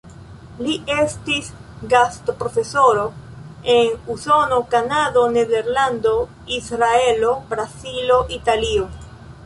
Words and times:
Li 0.67 0.71
estis 0.93 1.49
gastoprofesoro 1.91 3.03
en 3.75 3.93
Usono, 4.15 4.59
Kanado, 4.73 5.27
Nederlando, 5.37 6.15
Izraelo, 6.59 7.35
Brazilo, 7.55 8.23
Italio. 8.43 8.91